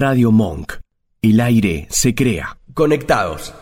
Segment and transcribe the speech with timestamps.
[0.00, 0.80] Radio Monk.
[1.20, 2.56] El aire se crea.
[2.72, 3.52] Conectados.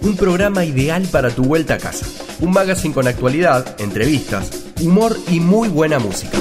[0.00, 2.06] Un programa ideal para tu vuelta a casa.
[2.40, 6.38] Un magazine con actualidad, entrevistas, humor y muy buena música.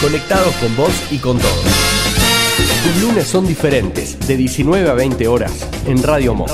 [0.00, 1.64] Conectados con vos y con todos.
[2.82, 6.50] Tus lunes son diferentes, de 19 a 20 horas, en Radio Monk.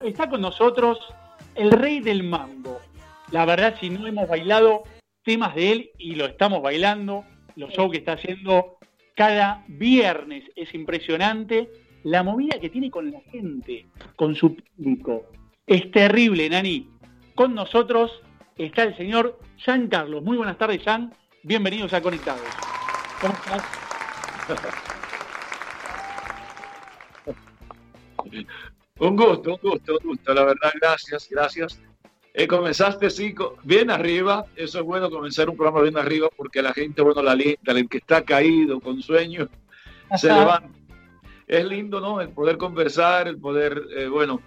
[0.00, 0.98] Está con nosotros
[1.54, 2.80] el rey del mambo.
[3.30, 4.82] La verdad, si no hemos bailado
[5.22, 7.24] temas de él y lo estamos bailando,
[7.54, 8.77] los shows que está haciendo
[9.18, 11.68] cada viernes es impresionante.
[12.04, 15.26] La movida que tiene con la gente, con su público.
[15.66, 16.88] Es terrible, Nani.
[17.34, 18.22] Con nosotros
[18.56, 20.22] está el señor Jean Carlos.
[20.22, 21.12] Muy buenas tardes, Jean.
[21.42, 22.42] Bienvenidos a Conectados.
[29.00, 30.32] Un gusto, un gusto, un gusto.
[30.32, 31.82] La verdad, gracias, gracias.
[32.38, 33.34] Eh, comenzaste sí,
[33.64, 34.44] bien arriba.
[34.54, 37.88] Eso es bueno comenzar un programa bien arriba porque la gente, bueno, la alienta, el
[37.88, 39.48] que está caído con sueño,
[40.16, 40.70] se levanta.
[41.48, 42.20] Es lindo, ¿no?
[42.20, 44.40] El poder conversar, el poder, eh, bueno,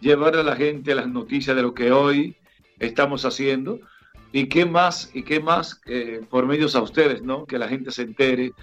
[0.00, 2.34] llevar a la gente las noticias de lo que hoy
[2.80, 3.78] estamos haciendo.
[4.32, 7.46] Y qué más, y qué más eh, por medios a ustedes, ¿no?
[7.46, 8.54] Que la gente se entere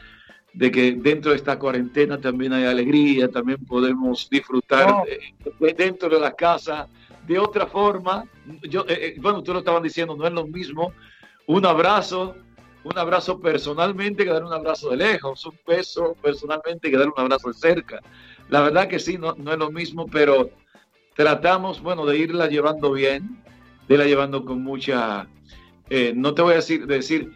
[0.52, 4.94] de que dentro de esta cuarentena también hay alegría, también podemos disfrutar
[5.78, 6.90] dentro de la casa
[7.28, 8.26] de otra forma.
[8.64, 10.94] Yo, eh, eh, bueno, ustedes lo estaban diciendo, no es lo mismo
[11.48, 12.36] un abrazo,
[12.84, 17.14] un abrazo personalmente que dar un abrazo de lejos, un beso personalmente que dar un
[17.18, 18.00] abrazo de cerca.
[18.50, 20.50] La verdad que sí, no, no es lo mismo, pero
[21.16, 23.42] tratamos, bueno, de irla llevando bien,
[23.88, 25.28] de irla llevando con mucha,
[25.90, 27.32] eh, no te voy a decir, decir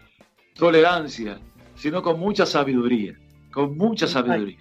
[0.54, 1.38] tolerancia,
[1.74, 3.14] sino con mucha sabiduría,
[3.52, 4.58] con mucha sabiduría.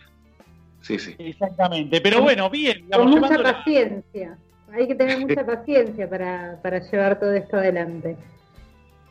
[0.81, 1.15] Sí, sí.
[1.17, 2.87] Exactamente, pero bueno, bien.
[2.89, 4.37] Con mucha paciencia.
[4.73, 8.17] Hay que tener mucha paciencia para, llevar todo esto adelante.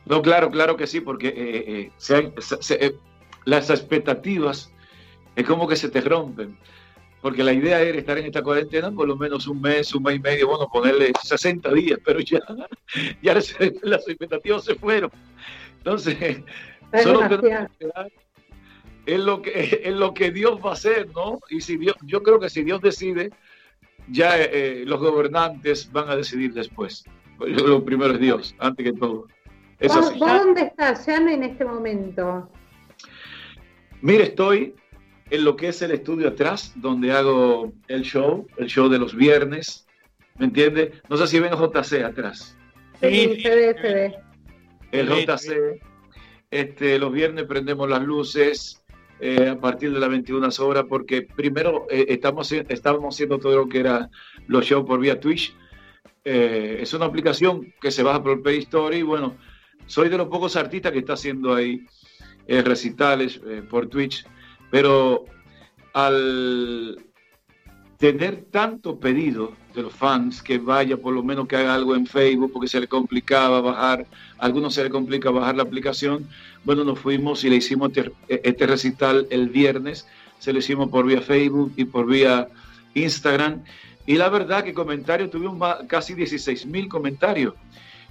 [0.05, 2.33] No, claro, claro que sí, porque eh, eh,
[2.69, 2.95] eh,
[3.45, 4.71] las expectativas
[5.35, 6.57] es como que se te rompen.
[7.21, 10.17] Porque la idea era estar en esta cuarentena por lo menos un mes, un mes
[10.17, 12.39] y medio, bueno, ponerle 60 días, pero ya,
[13.21, 15.11] ya las expectativas se fueron.
[15.79, 16.41] Entonces,
[17.03, 17.23] solo
[19.07, 19.53] es lo que
[19.83, 21.39] es lo que Dios va a hacer, ¿no?
[21.49, 23.31] Y si Dios, yo creo que si Dios decide,
[24.09, 27.03] ya eh, los gobernantes van a decidir después.
[27.39, 29.27] Lo primero es Dios, antes que todo.
[30.17, 32.49] dónde estás, Jan, en este momento?
[34.01, 34.75] Mire, estoy
[35.29, 39.15] en lo que es el estudio atrás, donde hago el show, el show de los
[39.15, 39.85] viernes.
[40.37, 40.93] ¿Me entiende?
[41.09, 42.57] No sé si ven JC atrás.
[43.01, 44.15] Sí, se ve, se ve.
[44.91, 45.81] El JC.
[46.49, 48.81] Este, los viernes prendemos las luces,
[49.19, 53.69] eh, a partir de las 21 horas, porque primero eh, estamos, estábamos haciendo todo lo
[53.69, 54.09] que era
[54.47, 55.55] los shows por vía Twitch.
[56.23, 59.35] Eh, es una aplicación que se baja por el Play Store y bueno,
[59.85, 61.85] soy de los pocos artistas que está haciendo ahí
[62.47, 64.25] recitales por Twitch,
[64.71, 65.25] pero
[65.93, 66.97] al
[67.97, 72.05] tener tanto pedido de los fans que vaya por lo menos que haga algo en
[72.05, 74.05] Facebook porque se le complicaba bajar,
[74.37, 76.27] algunos se le complica bajar la aplicación,
[76.67, 80.05] bueno, nos fuimos y le hicimos este, este, recital el viernes,
[80.37, 82.49] se lo hicimos por vía Facebook y por vía
[82.93, 83.63] Instagram.
[84.05, 85.57] Y la verdad que comentarios, tuvimos
[85.87, 87.53] casi 16 mil comentarios.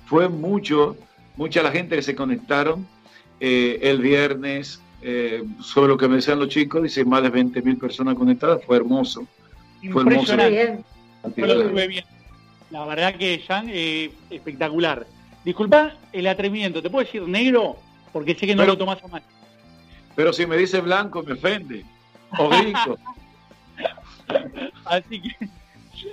[0.07, 0.97] Fue mucho,
[1.37, 2.87] mucha la gente que se conectaron
[3.41, 7.61] eh, el viernes eh, sobre lo que me decían los chicos, dice más de 20
[7.61, 9.27] mil personas conectadas, fue hermoso.
[9.93, 10.35] Fue hermoso.
[12.71, 15.07] La verdad que, Jan, eh, espectacular.
[15.45, 17.77] Disculpa el atrevimiento, ¿te puedo decir negro?
[18.17, 19.23] Porque sé que no lo tomas a mal.
[20.15, 21.85] Pero si me dice blanco, me ofende.
[22.39, 22.97] O gringo.
[24.87, 25.37] Así que,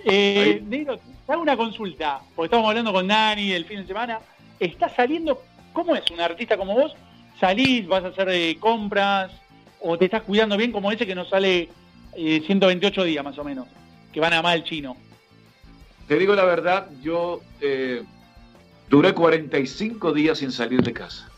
[0.04, 4.20] eh, Negro, te hago una consulta, porque estamos hablando con Dani el fin de semana.
[4.60, 5.42] ¿Está saliendo,
[5.72, 6.94] cómo es un artista como vos?
[7.40, 9.32] ¿Salís, vas a hacer eh, compras
[9.80, 11.70] o te estás cuidando bien como ese que nos sale
[12.16, 13.66] 128 eh, días más o menos,
[14.12, 14.98] que van a mal chino?
[16.10, 18.04] Te digo la verdad, yo eh,
[18.90, 21.30] duré 45 días sin salir de casa.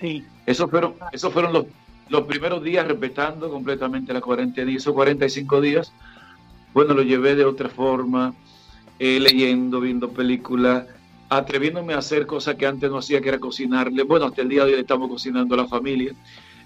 [0.00, 0.24] Sí.
[0.46, 1.66] Esos fueron, esos fueron los,
[2.08, 5.92] los primeros días respetando completamente la cuarentena y esos 45 días,
[6.72, 8.34] bueno, lo llevé de otra forma,
[8.98, 10.86] eh, leyendo, viendo películas,
[11.28, 14.02] atreviéndome a hacer cosas que antes no hacía, que era cocinarle.
[14.02, 16.12] Bueno, hasta el día de hoy estamos cocinando a la familia.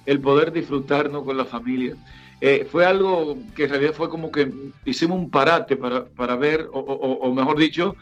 [0.06, 1.96] El poder disfrutarnos con la familia.
[2.40, 4.52] Eh, fue algo que en realidad fue como que
[4.84, 7.96] hicimos un parate para, para ver, o, o mejor dicho,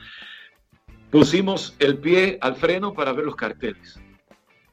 [1.10, 4.00] pusimos el pie al freno para ver los carteles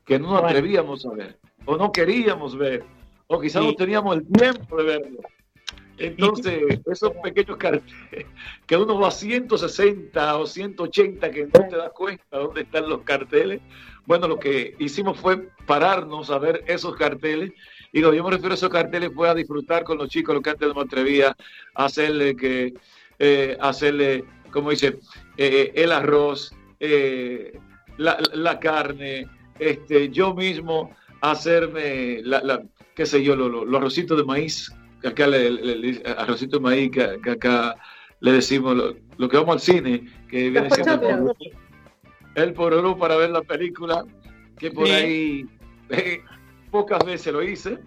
[0.09, 2.83] que no nos atrevíamos a ver, o no queríamos ver,
[3.27, 5.19] o quizás no teníamos el tiempo de verlo.
[5.97, 8.25] Entonces, esos pequeños carteles,
[8.65, 13.03] que uno va a 160 o 180 que no te das cuenta dónde están los
[13.03, 13.61] carteles,
[14.05, 17.53] bueno, lo que hicimos fue pararnos a ver esos carteles
[17.91, 20.51] Digo, yo me refiero a esos carteles, fue a disfrutar con los chicos, los que
[20.51, 21.35] antes no me atrevía
[21.73, 22.73] a hacerle que,
[23.17, 24.99] eh, hacerle, como dice,
[25.37, 27.59] eh, el arroz, eh,
[27.97, 29.27] la, carne,
[29.59, 32.63] este, yo mismo hacerme, la,
[32.95, 34.71] qué sé yo, los arrocitos de maíz,
[35.01, 37.75] que acá le, le, arrocito de maíz, que, acá
[38.19, 38.75] le decimos
[39.17, 41.35] lo, que vamos al cine, que viene siendo
[42.35, 44.05] el pororú para ver la película,
[44.57, 45.45] que por ahí
[46.71, 47.79] pocas veces lo hice.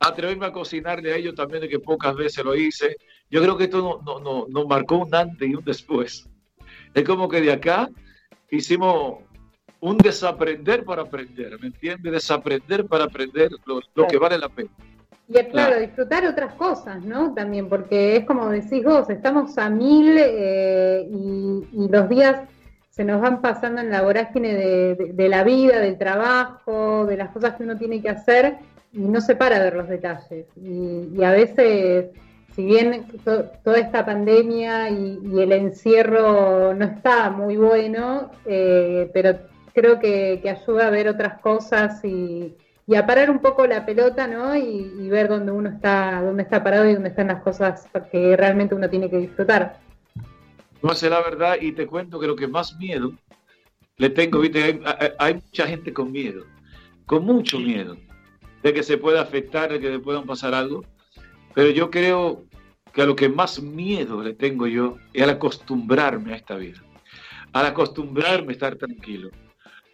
[0.00, 2.96] Atreverme a cocinarle a ellos también de que pocas veces lo hice.
[3.30, 6.28] Yo creo que esto nos no, no, marcó un antes y un después.
[6.92, 7.88] Es como que de acá
[8.50, 9.23] hicimos
[9.84, 12.10] un desaprender para aprender, ¿me entiendes?
[12.10, 14.70] Desaprender para aprender lo, que vale la pena.
[15.28, 17.34] Y es claro, disfrutar otras cosas, ¿no?
[17.34, 22.48] También, porque es como decís vos, estamos a mil eh, y, los días
[22.88, 27.54] se nos van pasando en la vorágine de, la vida, del trabajo, de las cosas
[27.56, 28.56] que uno tiene que hacer
[28.92, 30.46] y no se para a ver los detalles.
[30.56, 32.06] Y, a veces,
[32.56, 33.04] si bien
[33.62, 39.36] toda esta pandemia y, el encierro no está muy bueno, eh, pero
[39.74, 42.54] creo que, ayuda a ver otras cosas y,
[42.94, 44.56] a parar un poco la pelota, ¿no?
[44.56, 48.74] Y, ver dónde uno está, dónde está parado y dónde están las cosas que realmente
[48.74, 49.80] uno tiene que disfrutar.
[50.82, 53.12] No sé la verdad y te cuento que lo que más miedo
[53.96, 54.80] le tengo, viste,
[55.18, 56.44] hay, mucha gente con miedo,
[57.06, 57.96] con mucho miedo
[58.62, 60.84] de que se pueda afectar, de que le puedan pasar algo.
[61.54, 62.44] Pero yo creo
[62.92, 66.82] que a lo que más miedo le tengo yo es al acostumbrarme a esta vida,
[67.52, 69.30] al acostumbrarme a estar tranquilo.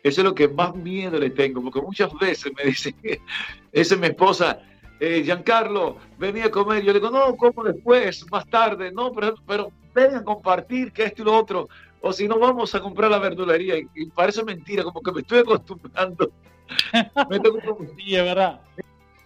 [0.02, 2.94] Eso es lo que más miedo le tengo, porque muchas veces me dicen,
[3.72, 4.60] esa es mi esposa,
[4.98, 6.82] eh, Giancarlo, venía a comer.
[6.82, 11.04] Yo le digo, no, como después, más tarde, no, pero, pero ven a compartir que
[11.04, 11.68] esto y lo otro,
[12.00, 15.40] o si no vamos a comprar la verdulería, y, parece mentira, como que me estoy
[15.40, 16.30] acostumbrando.
[17.30, 17.58] me tengo
[17.96, 18.60] sí, es verdad.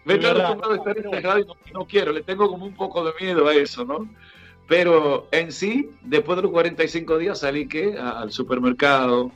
[0.05, 3.12] Me estoy acostumbrado a estar encerrado y no, quiero, le tengo como un poco de
[3.21, 4.09] miedo a eso, ¿no?
[4.67, 9.31] Pero en sí, después de los 45 días salí que al supermercado,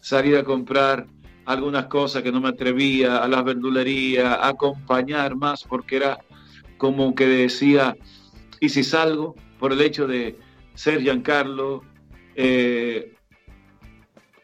[0.00, 1.06] salí a comprar
[1.46, 6.18] algunas cosas que no me atrevía, a las verdulerías, a acompañar más, porque era
[6.76, 7.96] como que decía,
[8.60, 9.34] ¿y si salgo?
[9.58, 10.38] Por el hecho de,
[10.74, 11.82] ser Giancarlo,
[12.34, 13.12] eh,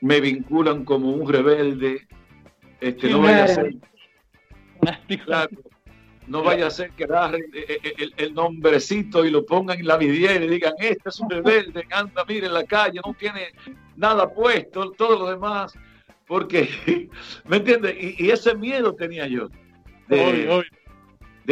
[0.02, 2.06] me vinculan como un rebelde,
[2.80, 3.74] este, no vaya a ser,
[6.26, 7.44] no vaya a ser que agarren
[8.16, 12.24] el, nombrecito y lo pongan en la vidriera y digan, este es un rebelde, anda,
[12.26, 13.52] mire en la calle, no tiene
[13.96, 15.74] nada puesto, todo lo demás,
[16.26, 17.08] porque,
[17.44, 17.96] ¿me entiendes?
[17.98, 19.48] Y, ese miedo tenía yo.
[20.08, 20.64] De,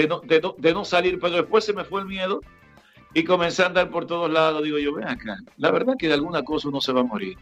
[0.08, 0.20] no,
[0.58, 2.40] de no salir, pero después se me fue el miedo
[3.14, 4.62] y comencé a andar por todos lados.
[4.62, 7.38] Digo yo, ven acá, la verdad que de alguna cosa uno se va a morir.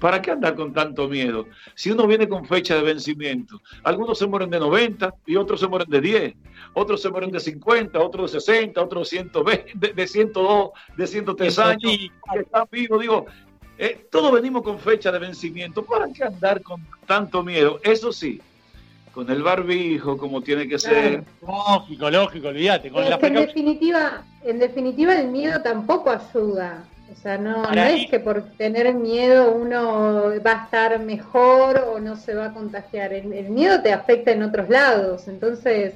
[0.00, 1.46] ¿Para qué andar con tanto miedo?
[1.74, 5.68] Si uno viene con fecha de vencimiento, algunos se mueren de 90 y otros se
[5.68, 6.34] mueren de 10,
[6.74, 11.58] otros se mueren de 50, otros de 60, otros de 120, de, 102, de 103
[11.60, 11.80] años,
[12.32, 13.00] que están vivos.
[13.00, 13.26] Digo,
[13.78, 15.84] eh, todos venimos con fecha de vencimiento.
[15.84, 17.80] ¿Para qué andar con tanto miedo?
[17.82, 18.40] Eso sí,
[19.14, 21.22] con el barbijo, como tiene que ser.
[21.46, 22.90] Lógico, lógico, olvídate.
[22.90, 26.84] Con la en, definitiva, en definitiva, el miedo tampoco ayuda.
[27.12, 32.00] O sea, no, no es que por tener miedo uno va a estar mejor o
[32.00, 33.12] no se va a contagiar.
[33.12, 35.28] El, miedo te afecta en otros lados.
[35.28, 35.94] Entonces,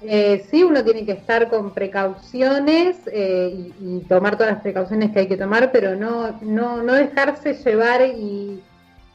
[0.00, 5.12] eh, sí uno tiene que estar con precauciones eh, y, y, tomar todas las precauciones
[5.12, 8.62] que hay que tomar, pero no, no, no dejarse llevar y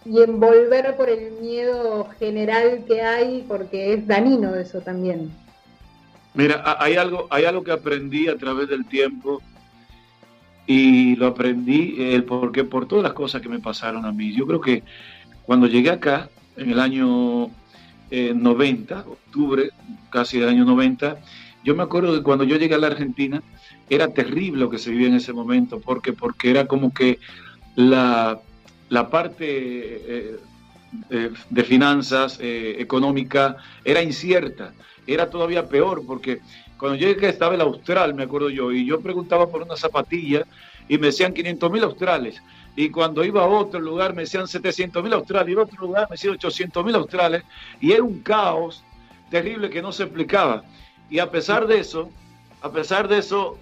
[0.05, 5.31] y envolver por el miedo general que hay, porque es danino eso también.
[6.33, 9.41] Mira, hay algo, hay algo que aprendí a través del tiempo
[10.67, 14.33] y lo aprendí eh, porque por todas las cosas que me pasaron a mí.
[14.33, 14.83] Yo creo que
[15.43, 17.49] cuando llegué acá, en el año
[18.11, 19.69] 90, eh, octubre,
[20.11, 21.17] casi del año 90,
[21.63, 23.41] yo me acuerdo que cuando yo llegué a la Argentina,
[23.89, 27.19] era terrible lo que se vivía en ese momento, porque, porque era como que
[27.75, 28.39] la
[28.89, 30.39] la parte eh,
[31.09, 34.73] eh, de finanzas, eh, económica, era incierta,
[35.05, 36.39] era todavía peor, porque
[36.77, 40.45] cuando yo llegué estaba el austral, me acuerdo yo, y yo preguntaba por una zapatilla
[40.87, 42.41] y me decían 500 mil australes.
[42.75, 46.07] Y cuando iba a otro lugar me decían 700 mil australes, y en otro lugar
[46.09, 47.43] me decían 800 mil australes,
[47.79, 48.83] y era un caos
[49.29, 50.63] terrible que no se explicaba.
[51.09, 52.09] Y a pesar de eso,
[52.61, 53.57] a pesar de eso,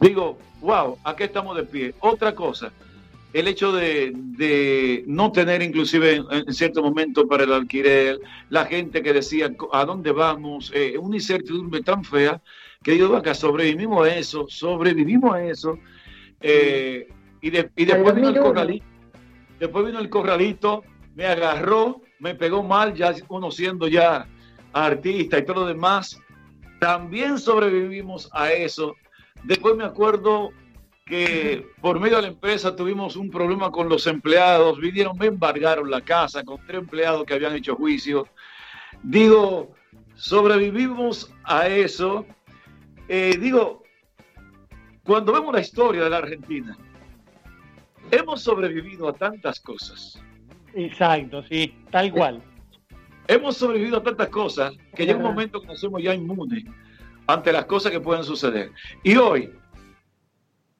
[0.00, 1.94] digo, wow, aquí estamos de pie.
[2.00, 2.72] Otra cosa,
[3.32, 8.20] el hecho de, no tener inclusive en, cierto momento para el alquiler,
[8.50, 12.40] la gente que decía a dónde vamos, eh, una incertidumbre tan fea
[12.82, 15.78] que digo, acá sobrevivimos a eso, sobrevivimos a eso,
[16.40, 17.08] eh,
[17.40, 18.84] y, después vino el corralito,
[19.58, 20.82] después vino el corralito,
[21.14, 24.26] me agarró, me pegó mal, ya uno siendo ya
[24.72, 26.18] artista y todo lo demás,
[26.80, 28.96] También sobrevivimos a eso.
[29.44, 30.50] Después me acuerdo
[31.12, 35.90] que por medio de la empresa tuvimos un problema con los empleados, vinieron, me embargaron
[35.90, 38.26] la casa con tres empleados que habían hecho juicio.
[39.02, 39.74] Digo,
[40.14, 42.24] sobrevivimos a eso.
[43.08, 43.82] Eh, digo,
[45.04, 46.78] cuando vemos la historia de la Argentina,
[48.10, 50.18] hemos sobrevivido a tantas cosas.
[50.72, 52.42] Exacto, sí, tal cual.
[53.28, 56.64] Hemos sobrevivido a tantas cosas que llega un momento que nos somos ya inmunes
[57.26, 58.72] ante las cosas que pueden suceder.
[59.02, 59.52] Y hoy,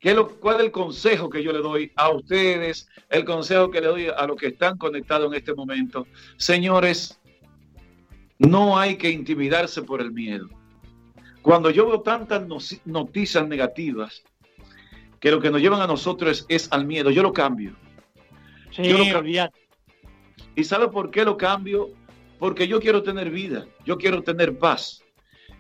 [0.03, 2.89] ¿qué lo, ¿cuál es el consejo que yo le doy a ustedes?
[3.09, 6.07] El consejo que le doy a los que están conectados en este momento.
[6.37, 7.19] Señores,
[8.39, 10.49] no hay que intimidarse por el miedo.
[11.41, 12.43] Cuando yo veo tantas
[12.85, 14.23] noticias negativas,
[15.21, 17.77] que lo que nos llevan a nosotros es, al miedo, yo lo cambio.
[18.73, 19.51] Sí, yo lo
[20.55, 21.91] ¿Y sabe por qué lo cambio?
[22.41, 25.05] Porque yo quiero tener vida, yo quiero tener paz.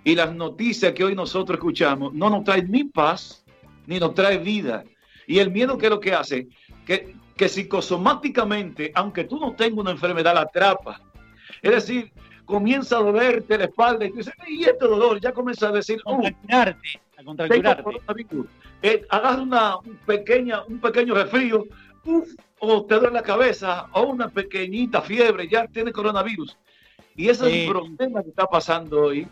[0.02, 3.41] Y las noticias que hoy nosotros escuchamos no nos traen ni paz,
[3.86, 4.84] ni nos trae vida.
[5.26, 6.48] Y el miedo que es lo que hace,
[6.86, 11.00] que, que psicosomáticamente, aunque tú no tengas una enfermedad, la atrapa.
[11.60, 12.12] Es decir,
[12.44, 15.20] comienza a dolerte la espalda y tú dices, ¿y este dolor?
[15.20, 18.26] Ya comienza a decir, contracturarte, a contracturarte.
[18.82, 21.64] Eh, agarra una un pequeña, un pequeño resfrío,
[22.58, 26.58] o te duele la cabeza, o una pequeñita fiebre, ya tiene coronavirus.
[27.14, 29.28] Y ese es el problema que está pasando hoy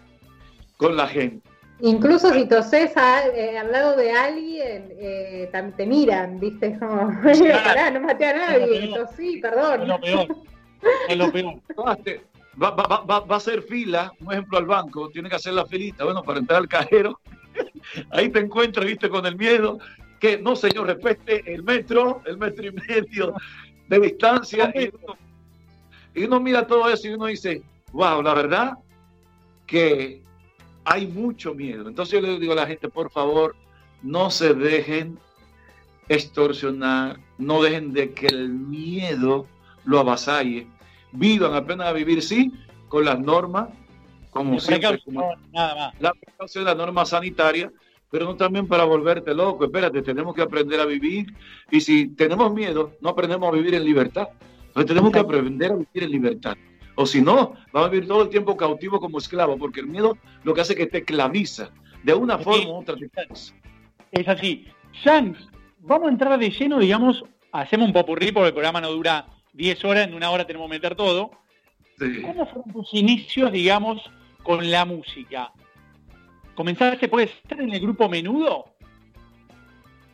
[0.77, 1.50] con la gente.
[1.83, 2.93] Incluso si toses
[3.35, 6.79] eh, al lado de alguien, eh, te miran, ¿viste?
[6.79, 7.11] Como,
[7.93, 9.83] no maté a nadie, sí, perdón.
[9.83, 10.37] Es lo peor.
[11.09, 11.61] Es lo peor.
[12.61, 15.65] Va, va, va, va, a hacer fila, un ejemplo al banco, tiene que hacer la
[15.65, 17.19] filita, bueno, para entrar al cajero.
[18.11, 19.79] Ahí te encuentras, viste, con el miedo,
[20.19, 23.35] que no, señor, respete el metro, el metro y medio
[23.89, 24.71] de distancia.
[24.75, 25.17] Y uno,
[26.15, 28.73] y uno mira todo eso y uno dice, wow, la verdad
[29.67, 30.23] que
[30.85, 31.89] hay mucho miedo.
[31.89, 33.57] Entonces yo le digo a la gente, por favor,
[34.03, 35.19] no se dejen
[36.09, 39.47] extorsionar, no dejen de que el miedo
[39.85, 40.67] lo avasalle.
[41.13, 42.53] Vivan apenas a vivir, sí,
[42.89, 43.69] con las normas,
[44.31, 45.03] como siempre,
[45.99, 47.73] la precaución, la norma sanitaria,
[48.11, 49.65] pero no también para volverte loco.
[49.65, 51.33] Espérate, tenemos que aprender a vivir.
[51.71, 54.29] Y si tenemos miedo, no aprendemos a vivir en libertad.
[54.69, 56.57] Entonces tenemos que aprender a vivir en libertad.
[57.01, 60.19] O si no, va a vivir todo el tiempo cautivo como esclavo, porque el miedo
[60.45, 61.71] lo que hace es que te esclaviza.
[62.03, 62.95] De una forma u otra
[64.13, 64.67] Es así.
[65.03, 65.35] Jean,
[65.79, 69.83] vamos a entrar de lleno, digamos, hacemos un popurrí porque el programa no dura 10
[69.87, 71.31] horas, en una hora tenemos que meter todo.
[71.99, 74.03] ¿Cómo fueron tus inicios, digamos,
[74.43, 75.53] con la música?
[76.55, 78.67] ¿Comenzaste, puede estar en el grupo Menudo?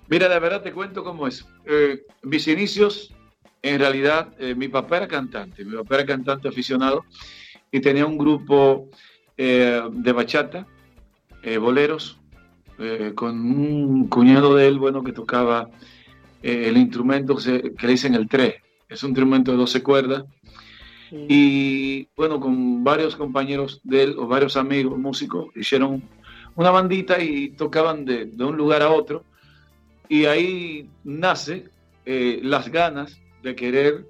[0.07, 1.49] Mira, la verdad te cuento cómo es.
[1.65, 3.13] Eh, mis inicios
[3.69, 7.05] en realidad, eh, mi papá era cantante, mi papá era cantante aficionado
[7.73, 8.89] y tenía un grupo
[9.37, 10.67] eh, de bachata,
[11.43, 12.19] eh, boleros,
[13.15, 15.71] con un cuñado de él, bueno, que tocaba
[16.43, 20.25] el instrumento que, le dicen el tre, es un instrumento de 12 cuerdas.
[21.11, 26.03] Y bueno, con varios compañeros de él o varios amigos músicos, hicieron
[26.55, 29.25] una bandita y tocaban de, de un lugar a otro.
[30.11, 31.71] Y ahí nace
[32.05, 34.07] las ganas de querer,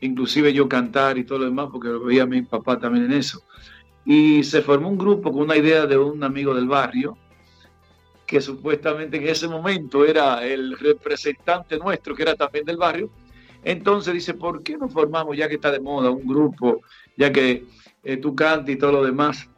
[0.00, 3.42] inclusive yo cantar y todo lo demás, porque lo veía mi papá también en eso.
[4.04, 7.16] Y se formó un grupo con una idea de un amigo del barrio,
[8.26, 13.10] que supuestamente en ese momento era el representante nuestro, que era también del barrio.
[13.62, 16.80] Entonces dice, ¿por qué no formamos, ya que está de moda, un grupo,
[17.16, 17.66] ya que
[18.02, 19.50] eh, tú cantas y todo lo demás?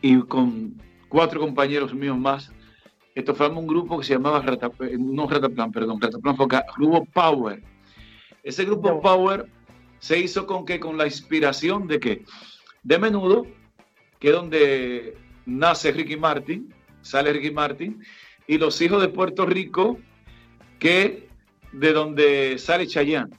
[0.00, 0.74] Y con
[1.08, 2.50] cuatro compañeros míos más,
[3.14, 7.73] esto formamos un grupo que se llamaba Rataplan, no Rataplan, perdón, Rataplan fue Grupo Power
[8.44, 9.46] ese grupo Power
[9.98, 12.24] se hizo con que con la inspiración de que
[12.82, 13.46] de menudo,
[14.20, 18.04] que es donde nace Ricky Martin, sale Ricky Martin,
[18.46, 19.98] y los hijos de Puerto Rico,
[20.78, 21.28] que
[21.72, 23.34] de donde sale Chayanne.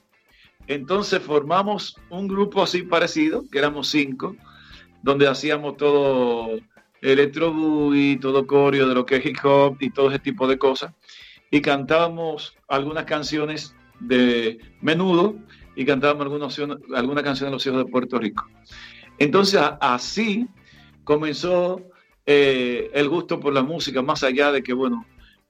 [0.68, 4.36] Entonces formamos un grupo así parecido, que éramos cinco,
[5.04, 6.60] donde hacíamos todo
[7.02, 7.54] electro
[7.94, 10.92] y todo coreo de lo que es hip hop y todo ese tipo de cosas.
[11.52, 15.36] Y cantábamos algunas canciones de menudo
[15.76, 18.48] y cantábamos alguna, alguna canción de los hijos de Puerto Rico.
[19.18, 20.48] Entonces así
[21.04, 21.82] comenzó
[22.26, 25.06] eh, el gusto por la música, más allá de que, bueno,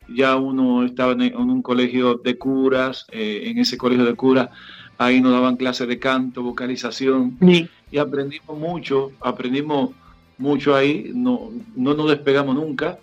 [0.07, 4.49] ya uno estaba en, un colegio de curas, eh, en ese colegio de curas,
[4.97, 7.37] ahí nos daban clases de canto, vocalización,
[7.91, 9.91] y aprendimos mucho, aprendimos
[10.37, 12.99] mucho ahí, no, no nos despegamos nunca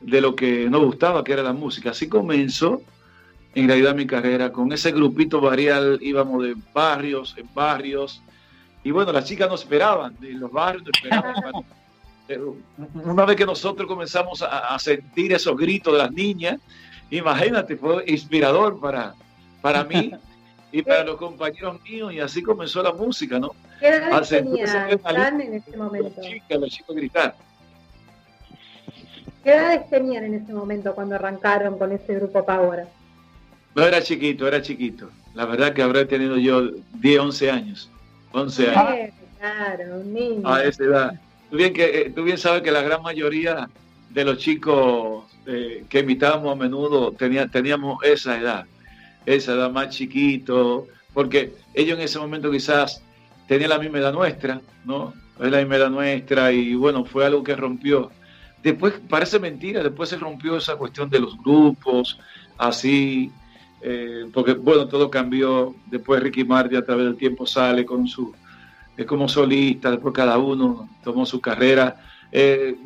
[0.00, 1.90] de lo que nos gustaba, que era la música.
[1.90, 2.82] Así comenzó
[3.54, 4.52] en realidad mi carrera.
[4.52, 8.22] Con ese grupito varial íbamos de barrios en barrios.
[8.84, 11.34] Y bueno, las chicas nos esperaban, de los barrios nos esperaban
[13.04, 16.58] una vez que nosotros comenzamos a, sentir esos gritos de las niñas,
[17.10, 19.14] imagínate, fue inspirador para,
[19.60, 20.12] para mí
[20.70, 23.54] y para los compañeros míos, y así comenzó la música, ¿no?
[23.78, 26.12] ¿Qué edad tenían en ese momento?
[26.16, 27.34] Los chicos, los chicos gritar.
[29.44, 32.86] ¿Qué edades tenían en ese momento cuando arrancaron con ese grupo Power?
[33.74, 35.10] No, era chiquito, era chiquito.
[35.34, 37.90] La verdad que habré tenido yo 10, 11 años.
[38.32, 39.14] 11 años.
[39.38, 40.48] Claro, un niño.
[40.48, 41.20] A esa edad.
[41.50, 43.68] Tú bien, que, eh, tú bien sabes que la gran mayoría
[44.10, 48.66] de los chicos eh, que imitábamos a menudo tenía, teníamos esa edad,
[49.26, 53.02] esa edad más chiquito, porque ellos en ese momento quizás
[53.48, 55.12] tenían la misma edad nuestra, ¿no?
[55.40, 58.10] Es la misma edad nuestra y bueno, fue algo que rompió.
[58.62, 62.20] Después, parece mentira, después se rompió esa cuestión de los grupos,
[62.56, 63.32] así,
[63.82, 65.74] eh, porque bueno, todo cambió.
[65.86, 68.32] Después Ricky Martin a través del tiempo sale con su,
[68.96, 71.96] es como solista, después cada uno tomó su carrera.
[72.30, 72.76] Eh,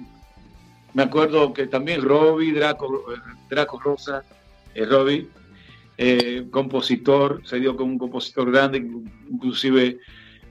[0.95, 3.05] me acuerdo que también Robbie Draco,
[3.51, 4.25] Draco Rosa,
[4.75, 5.29] eh, Robbie,
[5.99, 8.79] eh, compositor, se dio como un compositor grande,
[9.31, 9.99] inclusive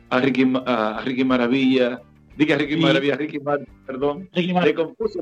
[0.09, 2.01] a Ricky, a Ricky Maravilla,
[2.37, 5.21] diga Ricky Maravilla, Ricky Martin, perdón, le compuso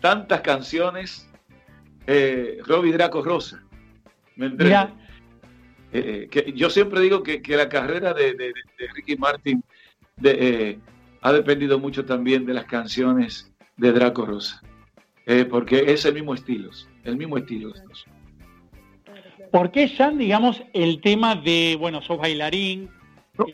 [0.00, 1.28] tantas canciones,
[2.66, 3.62] Robbie Draco Rosa.
[4.40, 4.88] ¿Me
[5.92, 8.54] eh, que yo siempre digo que, la carrera de,
[8.94, 9.62] Ricky Martin
[10.22, 10.78] eh,
[11.20, 14.62] ha dependido mucho también de las canciones de Draco Rosa,
[15.26, 16.70] eh, porque es el mismo estilo,
[17.04, 17.74] el mismo estilo.
[19.50, 22.88] ¿Por qué, Sean, digamos, el tema de, bueno, sos bailarín?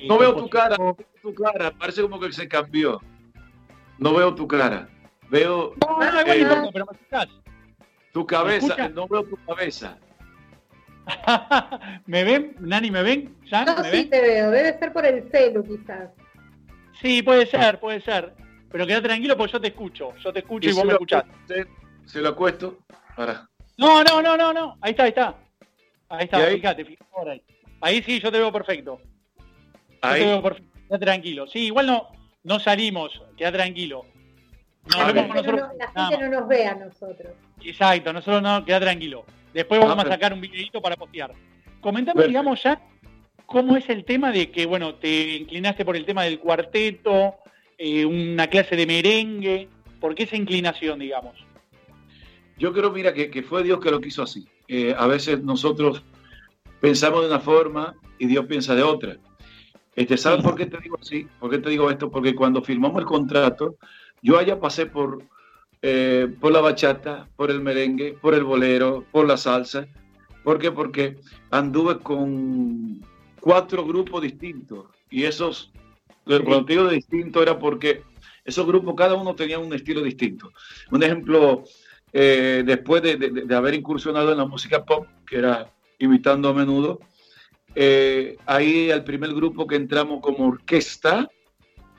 [0.07, 3.01] No, veo tu cara, no veo tu cara, parece como que se cambió.
[3.99, 4.89] No veo tu cara,
[5.31, 5.75] veo...
[5.81, 7.27] No, no, pero me
[8.13, 9.99] Tu cabeza, no veo tu cabeza.
[12.07, 12.57] ¿Me ven?
[12.61, 13.37] Nani, ¿me ven?
[13.51, 14.51] No, sí te veo.
[14.51, 16.11] Debe ser por el celu, quizás.
[17.01, 18.35] Sí, puede ser, puede ser.
[18.71, 20.13] Pero queda tranquilo porque yo te escucho.
[20.17, 21.25] Yo te escucho y, vos me escuchás.
[22.05, 22.79] Se lo acuesto.
[23.17, 23.49] Para.
[23.79, 24.77] No, no, no, no, no.
[24.81, 25.35] Ahí está, ahí está.
[26.09, 27.43] Ahí está, fíjate, fíjate por ahí.
[27.81, 29.01] Ahí sí, yo te veo perfecto.
[30.01, 30.21] Ahí.
[30.21, 30.79] te veo perfecto.
[30.89, 31.47] Queda tranquilo.
[31.47, 32.09] Sí, igual no,
[32.45, 33.23] no salimos.
[33.37, 34.05] Queda tranquilo.
[34.93, 35.53] No, la, gente
[36.21, 37.33] no, nos ve a nosotros.
[37.61, 39.25] Exacto, nosotros no, queda tranquilo.
[39.57, 41.33] Después vamos a sacar un videito para postear.
[41.81, 42.79] Comentame, digamos, ya
[43.47, 47.37] cómo es el tema de que, bueno, te inclinaste por el tema del cuarteto,
[47.79, 49.69] eh, una clase de merengue.
[49.99, 51.33] ¿Por qué esa inclinación, digamos?
[52.59, 54.47] Yo creo, mira, que, fue Dios que lo quiso así.
[54.69, 56.03] Eh, a veces nosotros
[56.83, 59.17] pensamos de una forma y Dios piensa de otra.
[59.95, 61.27] Este, ¿Sabes por qué te digo así?
[61.41, 62.11] ¿Por qué te digo esto?
[62.11, 63.77] Porque cuando firmamos el contrato,
[64.21, 65.25] yo allá pasé por
[65.89, 69.87] eh, por la bachata, por el merengue, por el bolero, por la salsa.
[70.43, 70.73] ¿Por qué?
[70.73, 71.17] Porque
[71.53, 73.01] anduve con
[73.39, 75.71] cuatro grupos distintos y esos,
[76.25, 78.03] cuando digo de distinto era porque
[78.45, 80.51] esos grupos, cada uno tenía un estilo distinto.
[80.91, 81.63] Un ejemplo,
[82.13, 85.71] eh, después de, haber incursionado en la música pop, que era
[86.01, 86.99] imitando a menudo,
[87.77, 91.31] eh, ahí el primer grupo que entramos como orquesta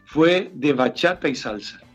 [0.04, 1.87] fue de bachata y salsa.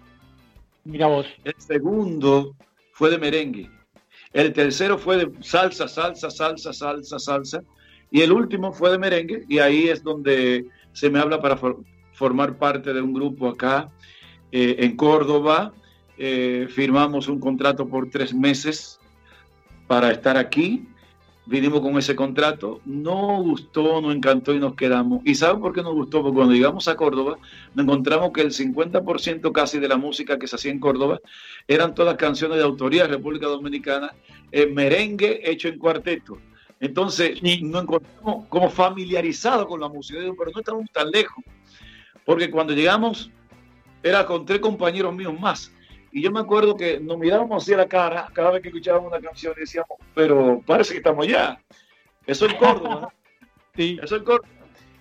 [0.84, 1.26] Mira vos.
[1.44, 2.54] El segundo
[2.92, 3.70] fue de merengue.
[4.32, 7.62] El tercero fue de salsa, salsa, salsa, salsa, salsa.
[8.10, 9.44] Y el último fue de merengue.
[9.48, 11.58] Y ahí es donde se me habla para
[12.12, 13.90] formar parte de un grupo acá
[14.50, 15.72] eh, en Córdoba.
[16.18, 18.98] Eh, firmamos un contrato por tres meses
[19.86, 20.86] para estar aquí
[21.46, 25.22] vinimos con ese contrato, no gustó, no encantó y nos quedamos.
[25.24, 26.22] ¿Y saben por qué nos gustó?
[26.22, 27.38] Porque cuando llegamos a Córdoba,
[27.74, 31.20] nos encontramos que el 50% casi de la música que se hacía en Córdoba
[31.66, 34.14] eran todas canciones de autoría de República Dominicana,
[34.52, 36.38] en merengue hecho en cuarteto.
[36.80, 41.44] Entonces nos encontramos como familiarizados con la música, pero no estamos tan lejos,
[42.24, 43.30] porque cuando llegamos
[44.02, 45.72] era con tres compañeros míos más
[46.12, 49.10] y yo me acuerdo que nos mirábamos así a la cara cada vez que escuchábamos
[49.10, 51.58] una canción y decíamos, pero parece que estamos allá.
[52.26, 53.12] Eso es Córdoba.
[53.76, 53.98] sí.
[54.02, 54.48] Eso es Córdoba.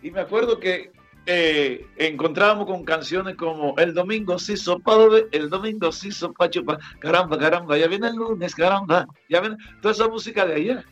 [0.01, 0.91] Y me acuerdo que
[1.25, 4.97] eh, encontrábamos con canciones como El domingo sí sopa,
[5.33, 9.93] el domingo sí sopa chupa, caramba, caramba, ya viene el lunes, caramba, ya viene toda
[9.93, 10.85] esa música de allá.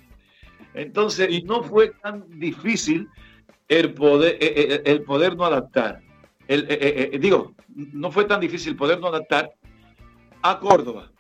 [0.74, 3.08] Entonces, no fue tan difícil
[3.70, 6.02] el poder, eh, eh, el, poder no adaptar.
[6.48, 6.68] El,
[7.22, 9.52] digo, no fue tan difícil poder no adaptar
[10.42, 11.12] a Córdoba.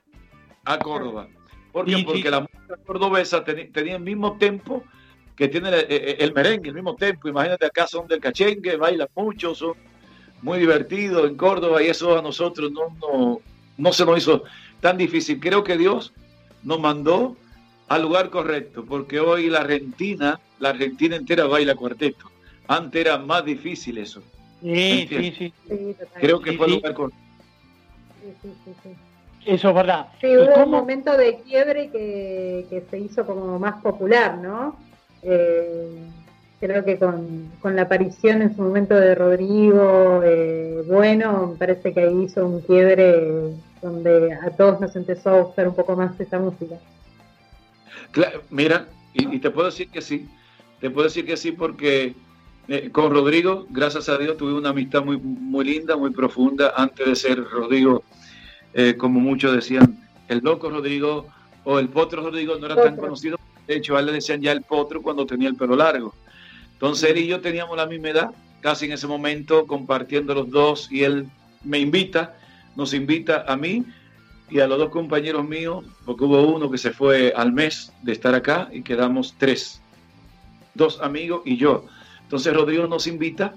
[0.66, 1.28] A Córdoba.
[1.72, 4.84] ¿Por Porque la música cordobesa tenía el mismo tempo
[5.36, 7.30] que tiene el, merengue, el mismo tempo.
[7.30, 9.74] Imagínate acá son del cachengue, bailan mucho, son
[10.42, 13.42] muy divertidos en Córdoba y eso a nosotros no, no,
[13.78, 14.44] no se nos hizo
[14.82, 15.40] tan difícil.
[15.40, 16.14] Creo que Dios
[16.64, 17.38] nos mandó
[17.88, 22.30] al lugar correcto, porque hoy la Argentina, la Argentina entera baila cuarteto.
[22.68, 24.22] Antes era más difícil eso.
[24.62, 25.54] Sí, sí, sí,
[26.20, 27.24] Creo que fue el lugar correcto.
[28.42, 28.90] sí, sí, sí.
[29.46, 30.08] Eso es verdad.
[30.20, 34.76] Sí, hubo un momento de quiebre que, que, se hizo como más popular, ¿no?
[35.24, 35.98] Eh,
[36.60, 41.94] creo que con, con, la aparición en su momento de Rodrigo, eh, bueno, me parece
[41.94, 46.20] que ahí hizo un quiebre donde a todos nos empezó a gustar un poco más
[46.20, 46.76] esa música.
[48.50, 50.28] mira, y, te puedo decir que sí,
[50.82, 52.14] te puedo decir que sí porque
[52.68, 57.08] eh, con Rodrigo, gracias a Dios, tuve una amistad muy, muy linda, muy profunda antes
[57.08, 58.04] de ser Rodrigo,
[58.74, 61.28] eh, como muchos decían, el loco Rodrigo
[61.64, 64.52] o el potro Rodrigo no era tan conocido, de hecho a él le decían ya
[64.52, 66.14] el potro cuando tenía el pelo largo.
[66.74, 70.92] Entonces él y yo teníamos la misma edad, casi en ese momento compartiendo los dos
[70.92, 71.28] y él
[71.64, 72.36] me invita,
[72.76, 73.84] nos invita a mí
[74.50, 78.14] y a los dos compañeros míos, porque hubo uno que se fue al mes de
[78.14, 79.82] estar acá y quedamos tres,
[80.74, 81.86] dos amigos y yo.
[82.24, 83.54] Entonces Rodrigo nos invita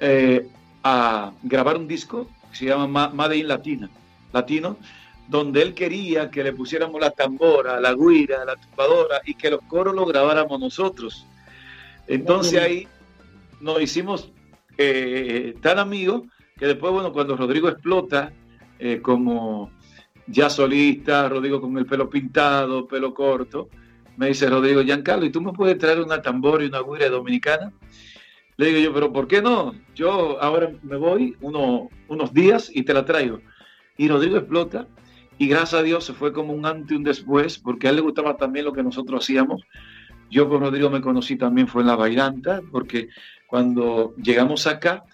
[0.00, 0.48] eh,
[0.82, 3.90] a grabar un disco que se llama Made in Latina,
[4.34, 4.76] Latino,
[5.28, 9.62] donde él quería que le pusiéramos la tambora, la guira, la tumbadora y que los
[9.62, 11.26] coros lo grabáramos nosotros.
[12.06, 12.88] Entonces ahí
[13.60, 14.30] nos hicimos
[14.76, 16.22] eh, tan amigos
[16.58, 18.32] que después, bueno, cuando Rodrigo explota
[18.78, 19.70] eh, como
[20.26, 23.68] ya solista, Rodrigo con el pelo pintado, pelo corto.
[24.16, 27.72] Me dice Rodrigo, Giancarlo, ¿y tú me puedes traer una tambor y una guira dominicana?
[28.56, 29.74] Le digo yo, pero ¿por qué no?
[29.94, 33.40] Yo ahora me voy unos días y te la traigo.
[33.96, 34.86] Y Rodrigo explota
[35.38, 37.96] y gracias a Dios se fue como un antes y un después, porque a él
[37.96, 39.62] le gustaba también lo que nosotros hacíamos.
[40.30, 43.08] Yo con Rodrigo me conocí también fue en la bailanta, porque
[43.46, 45.04] cuando llegamos acá,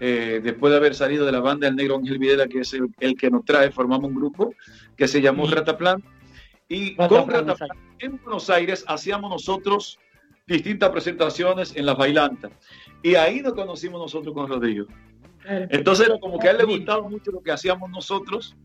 [0.00, 3.16] eh, después de haber salido de la banda El Negro Ángel Videla, que es el,
[3.16, 4.54] que nos trae, formamos un grupo
[4.96, 6.02] que se llamó Rataplan.
[6.68, 9.98] Y con Rataplan en Buenos Aires hacíamos nosotros
[10.50, 12.50] distintas presentaciones en las bailantas.
[13.02, 14.86] Y ahí nos conocimos nosotros con Rodrigo.
[15.46, 18.56] Entonces era como que a él le gustaba mucho lo que hacíamos nosotros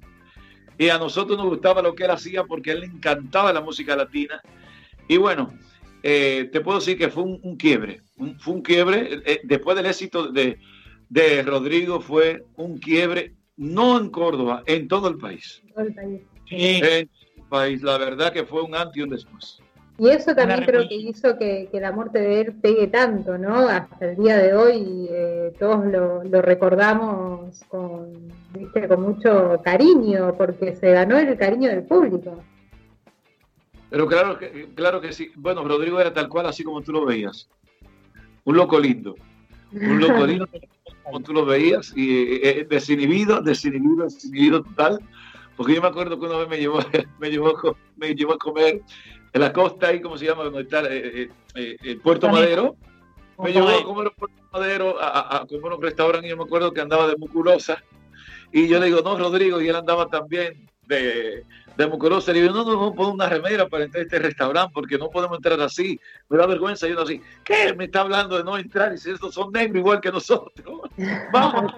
[0.78, 3.62] y a nosotros nos gustaba lo que él hacía porque a él le encantaba la
[3.62, 4.42] música latina.
[5.08, 5.54] Y bueno,
[6.04, 8.02] eh, te puedo decir que fue un, quiebre,
[8.40, 10.60] fue un quiebre eh, después del éxito de,
[11.10, 15.62] de Rodrigo fue un quiebre, no en Córdoba, en todo el país.
[16.50, 17.10] En el
[17.48, 19.62] país, la verdad que fue un antes y un después.
[19.98, 23.70] Y eso también creo que hizo que, la muerte de él pegue tanto, ¿no?
[23.70, 28.14] Hasta el día de hoy eh, todos lo, recordamos con,
[28.88, 32.44] con mucho cariño, porque se ganó el cariño del público.
[33.90, 35.32] Pero claro que, claro que sí.
[35.36, 37.48] Bueno, Rodrigo era tal cual, así como tú lo veías.
[38.44, 39.16] Un loco lindo.
[39.72, 40.46] Un loco lindo
[41.04, 45.00] como tú lo veías, y eh, eh, desinhibido, desinhibido, desinhibido total.
[45.56, 46.80] Porque yo me acuerdo que una vez me llevó,
[47.20, 48.82] me llevó, me llevó a comer
[49.36, 50.46] en la costa, ahí, ¿cómo se llama?
[50.46, 52.78] Donde está eh, el Puerto Madero.
[53.38, 56.44] Me llevó a comer en Puerto Madero, a, a, comer un restaurante, y yo me
[56.44, 57.84] acuerdo que andaba de muculosa.
[58.54, 61.44] Y yo le digo, no, Rodrigo, y él andaba también de,
[61.76, 62.32] de muculosa.
[62.32, 65.10] Le digo, no, no, no pongo una remera para entrar a este restaurante porque no
[65.10, 66.00] podemos entrar así.
[66.30, 66.88] Me da vergüenza.
[66.88, 67.74] Y uno así, ¿qué?
[67.74, 68.94] Me está hablando de no entrar.
[68.94, 70.82] Y si estos son negros igual que nosotros.
[71.34, 71.74] Vamos.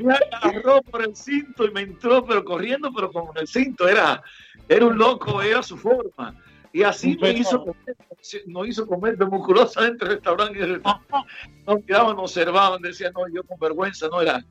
[0.00, 3.88] me agarró por el cinto y me entró, pero corriendo, pero con el cinto.
[3.88, 4.20] Era,
[4.68, 6.34] era un loco, era su forma.
[6.72, 7.96] Y así me hizo comer,
[8.46, 10.60] nos hizo comer de musculosa dentro del restaurante.
[11.66, 14.42] Nos quedaban, nos observaban, decían, no, yo con vergüenza, no era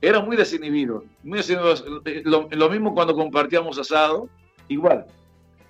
[0.00, 1.04] era muy desinhibido.
[1.22, 1.40] Muy
[2.24, 4.28] Lo, mismo cuando compartíamos asado,
[4.68, 5.06] igual,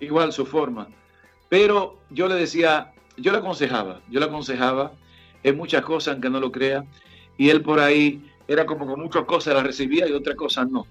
[0.01, 0.89] igual su forma.
[1.49, 4.93] Pero yo le decía, yo le aconsejaba, yo le aconsejaba
[5.43, 6.85] en muchas cosas, aunque no lo crea,
[7.37, 10.87] y él por ahí era como que muchas cosas las recibía y otras cosas no.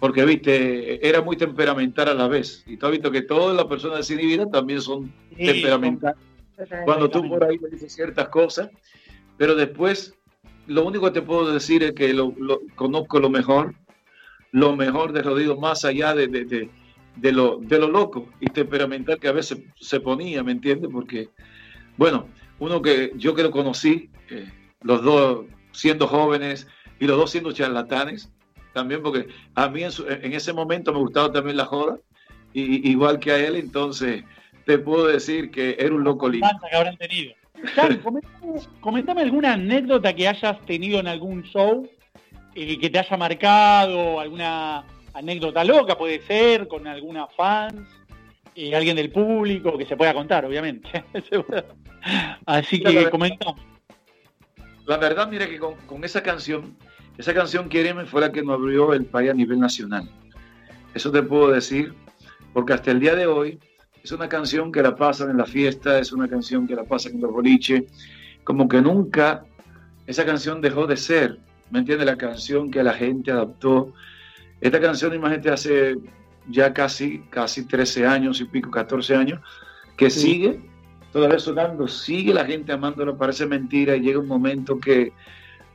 [0.00, 2.62] Porque, viste, era muy temperamental a la vez.
[2.66, 6.22] Y tú has visto que todas las personas desinhibidas también son temperamentales.
[6.84, 8.70] Cuando tú por ahí le dices ciertas cosas,
[9.36, 10.14] pero después
[10.66, 12.34] lo único que te puedo decir es que lo,
[12.74, 13.74] conozco lo mejor,
[14.52, 19.28] lo mejor de Rodrigo, más allá de, de, lo, de lo loco y temperamental que
[19.28, 20.90] a veces se ponía, ¿me entiendes?
[20.92, 21.28] Porque,
[21.96, 24.50] bueno, uno que yo que lo conocí, eh,
[24.82, 26.66] los dos siendo jóvenes
[26.98, 28.30] y los dos siendo charlatanes,
[28.72, 31.98] también porque a mí en, ese momento me gustaba también la joda,
[32.52, 34.24] y, igual que a él, entonces
[34.64, 36.48] te puedo decir que era un loco lindo.
[36.70, 37.34] que habrán tenido
[38.80, 41.88] comentame, alguna anécdota que hayas tenido en algún show
[42.54, 47.88] eh, que te haya marcado, alguna anécdota loca puede ser, con alguna fans,
[48.54, 51.04] eh, alguien del público que se pueda contar, obviamente.
[52.46, 53.54] Así que comenta.
[54.86, 56.76] La verdad, mire que con, esa canción,
[57.18, 60.08] esa canción Quiereme fue la que nos abrió el país a nivel nacional.
[60.94, 61.92] Eso te puedo decir,
[62.52, 63.58] porque hasta el día de hoy
[64.02, 67.14] es una canción que la pasan en la fiesta, es una canción que la pasan
[67.14, 67.82] en los boliches,
[68.44, 69.44] como que nunca
[70.06, 71.38] esa canción dejó de ser,
[71.70, 72.06] ¿me entiendes?
[72.06, 73.92] La canción que la gente adoptó
[74.60, 75.96] Esta canción, imagínate, hace
[76.48, 79.40] ya casi, casi 13 años y pico, 14 años,
[79.96, 80.60] que sigue
[81.12, 85.12] todavía sonando, sigue la gente amándolo, parece mentira y llega un momento que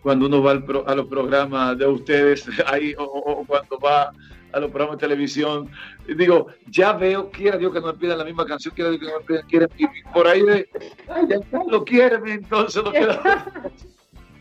[0.03, 4.11] cuando uno va a los programas de ustedes ahí o, cuando va
[4.51, 5.71] a los programas de televisión,
[6.05, 9.07] digo, ya veo, quiera Dios que no me pidan la misma canción, quiera Dios que
[9.07, 10.69] no me pidan, quieren, y por ahí de,
[11.07, 11.37] ay, ya
[11.67, 13.21] lo quieren, entonces lo queda.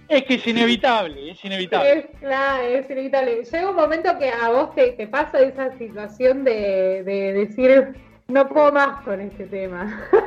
[0.08, 1.90] Es que es inevitable, es inevitable.
[1.90, 3.44] Es, claro, es inevitable.
[3.44, 7.94] Llega un momento que a vos te, te pasa esa situación de, de decir,
[8.32, 10.08] no puedo más con este tema.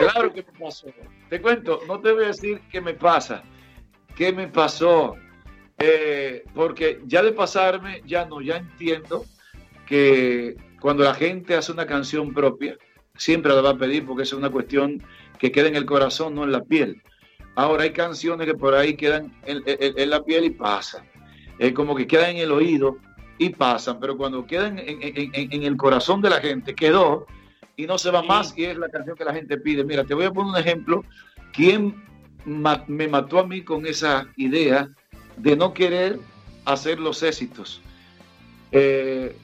[0.00, 0.88] Claro, que, me pasó.
[1.28, 3.42] Te cuento, no te voy a decir qué me pasa,
[4.16, 5.16] qué me pasó,
[5.78, 9.24] eh, porque ya de pasarme, ya no, ya entiendo
[9.86, 12.76] que cuando la gente hace una canción propia,
[13.16, 15.02] siempre la va a pedir porque es una cuestión
[15.38, 17.02] que queda en el corazón, no en la piel.
[17.54, 21.08] Ahora hay canciones que por ahí quedan en, la piel y pasan.
[21.58, 22.98] Es como que quedan en el oído
[23.38, 27.26] y pasan, pero cuando quedan en, el corazón de la gente, quedó
[27.76, 29.84] y no se va más y es la canción que la gente pide.
[29.84, 31.04] Mira, te voy a poner un ejemplo.
[31.52, 32.04] ¿Quién
[32.44, 34.88] me mató a mí con esa idea
[35.36, 36.18] de no querer
[36.64, 37.80] hacer los éxitos?
[38.72, 39.36] Eh,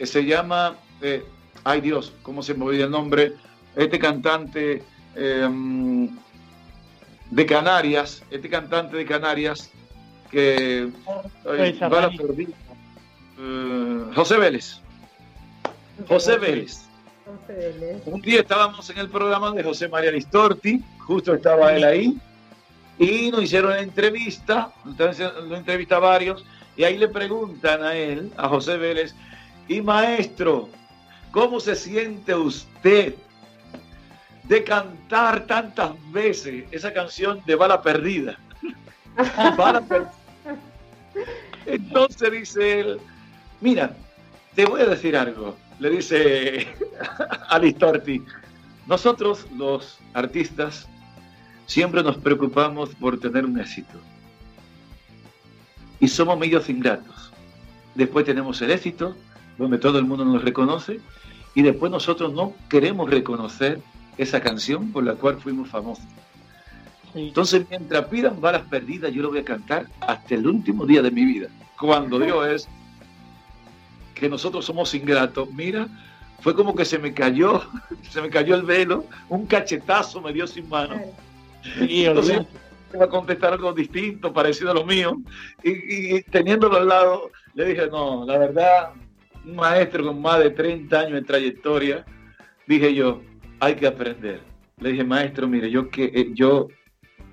[0.00, 1.24] se llama, eh,
[1.64, 3.32] ay Dios, ¿cómo se me olvida el nombre?
[3.74, 4.84] Este cantante
[5.16, 6.08] em,
[7.30, 9.72] de Canarias, este cantante de Canarias
[10.30, 10.88] que
[11.82, 12.48] va a perder
[13.38, 14.80] eh, José Vélez.
[16.08, 16.88] José Vélez.
[18.06, 22.18] Un día estábamos en el programa de José María Listorti, justo estaba él ahí,
[22.98, 26.44] y nos hicieron una entrevista, lo entrevista a varios,
[26.76, 29.14] y ahí le preguntan a él, a José Vélez,
[29.68, 30.70] y maestro,
[31.30, 33.14] ¿cómo se siente usted
[34.44, 38.38] de cantar tantas veces esa canción de Bala Perdida?
[39.56, 40.14] Bala Perdida.
[41.66, 43.00] Entonces dice él,
[43.60, 43.96] Mira,
[44.54, 46.68] te voy a decir algo, le dice
[47.48, 48.22] Alistorti.
[48.86, 50.88] Nosotros, los artistas,
[51.66, 53.98] siempre nos preocupamos por tener un éxito.
[56.00, 57.32] Y somos medios ingratos.
[57.94, 59.16] Después tenemos el éxito,
[59.58, 61.00] donde todo el mundo nos reconoce,
[61.54, 63.80] y después nosotros no queremos reconocer
[64.16, 66.04] esa canción por la cual fuimos famosos.
[67.14, 71.10] Entonces, mientras pidan balas perdidas, yo lo voy a cantar hasta el último día de
[71.10, 71.48] mi vida.
[71.78, 72.68] Cuando Dios es
[74.18, 75.88] que nosotros somos ingratos, mira,
[76.40, 77.62] fue como que se me cayó,
[78.10, 81.00] se me cayó el velo, un cachetazo me dio sin mano.
[81.80, 82.42] Y entonces
[82.94, 85.18] iba a contestar algo distinto, parecido a lo mío,
[85.62, 88.90] y, teniéndolo al lado, le dije, no, la verdad,
[89.44, 92.04] un maestro con más de 30 años de trayectoria,
[92.66, 93.20] dije yo,
[93.60, 94.40] hay que aprender.
[94.80, 96.68] Le dije, maestro, mire, yo que eh, yo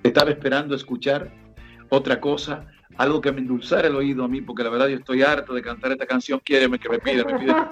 [0.02, 1.32] estaba esperando escuchar
[1.88, 5.22] otra cosa algo que me endulzara el oído a mí, porque la verdad yo estoy
[5.22, 7.54] harto de cantar esta canción, quiéreme que me pide, me pide.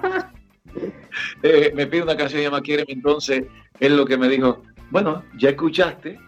[1.43, 3.45] Eh, me pide una canción llama Quiéreme, entonces
[3.79, 4.61] él lo que me dijo,
[4.91, 6.19] bueno, ya escuchaste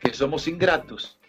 [0.00, 1.20] que somos ingratos,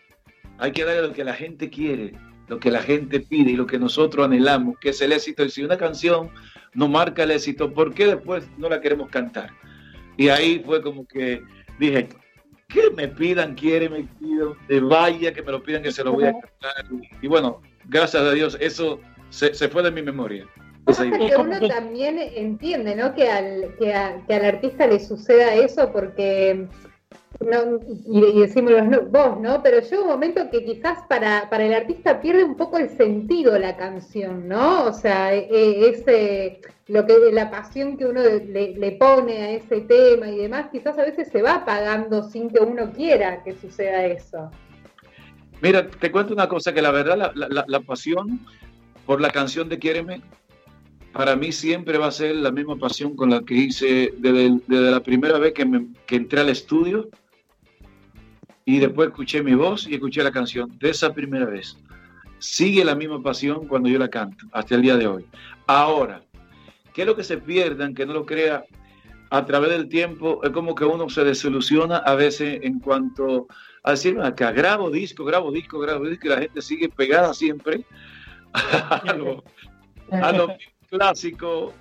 [0.58, 2.16] hay que darle lo que la gente quiere,
[2.48, 5.44] lo que la gente pide y lo que nosotros anhelamos, que es el éxito.
[5.44, 6.32] Y si una canción
[6.74, 9.52] no marca el éxito, ¿por qué después no la queremos cantar?
[10.18, 11.44] Y ahí fue como que
[11.80, 12.10] dije,
[12.68, 16.14] que me pidan, quiere, me pidan, de vaya, que me lo pidan, que se lo
[16.14, 16.86] voy a cantar.
[17.22, 19.00] Y, bueno, gracias a Dios, eso
[19.30, 20.48] se, fue de mi memoria.
[20.98, 23.14] que uno también entiende, ¿no?
[23.14, 23.94] Que al, que,
[24.28, 26.68] que al artista le suceda eso porque
[27.40, 28.74] no, y, decimos
[29.10, 29.62] vos, ¿no?
[29.62, 33.58] Pero llega un momento que quizás para, para el artista pierde un poco el sentido
[33.60, 34.86] la canción, ¿no?
[34.86, 39.82] O sea, e, e, ese, lo que, la pasión que uno le, pone a ese
[39.82, 44.06] tema y demás, quizás a veces se va apagando sin que uno quiera que suceda
[44.06, 44.50] eso.
[45.62, 48.40] Mira, te cuento una cosa, que la verdad, la, pasión
[49.06, 50.22] por la canción de Quiéreme,
[51.12, 55.02] para mí siempre va a ser la misma pasión con la que hice desde, la
[55.02, 55.66] primera vez que,
[56.06, 57.10] que entré al estudio
[58.66, 61.78] y después escuché mi voz y escuché la canción de esa primera vez.
[62.40, 65.26] Sigue la misma pasión cuando yo la canto, hasta el día de hoy.
[65.68, 66.22] Ahora,
[66.94, 68.66] ¿qué es lo que se pierdan, que no lo crea
[69.30, 70.44] a través del tiempo?
[70.44, 73.48] Es como que uno se desilusiona a veces en cuanto
[73.84, 77.86] a decir, acá grabo disco, grabo disco, grabo disco, y la gente sigue pegada siempre
[78.54, 79.14] a
[80.34, 80.58] lo,
[80.90, 81.74] clásico.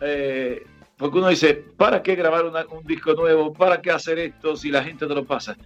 [0.00, 0.64] Eh,
[0.96, 3.52] porque uno dice, ¿para qué grabar un disco nuevo?
[3.52, 5.56] ¿Para qué hacer esto si la gente no lo pasa?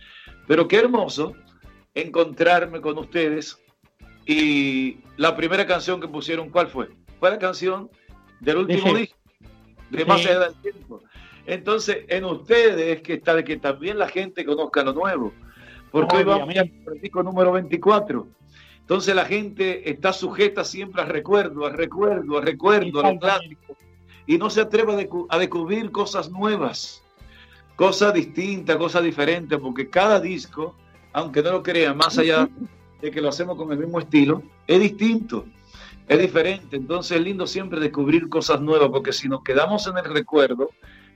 [0.46, 1.34] Pero qué hermoso
[1.94, 3.58] encontrarme con ustedes
[4.26, 6.90] y la primera canción que pusieron, ¿cuál fue?
[7.20, 7.90] Fue la canción
[8.40, 9.16] del último disco,
[9.90, 11.02] de Más allá del tiempo.
[11.46, 15.32] Entonces, en ustedes que está de que también la gente conozca lo nuevo.
[15.92, 18.26] Porque hoy vamos al disco número 24.
[18.86, 23.76] Entonces la gente está sujeta siempre a recuerdo, a recuerdo, a recuerdo, a lo clásico,
[24.26, 27.02] y no se atreve a, descubrir cosas nuevas,
[27.76, 30.74] cosas distintas, cosas diferentes, porque cada disco,
[31.12, 32.48] aunque no lo crean, más allá
[33.00, 35.44] de que lo hacemos con el mismo estilo, es distinto,
[36.08, 36.76] es diferente.
[36.76, 40.70] Entonces es lindo siempre descubrir cosas nuevas, porque si nos quedamos en el recuerdo,